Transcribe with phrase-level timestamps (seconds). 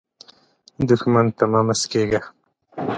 [0.87, 2.21] دښمن ته مه مسکېږه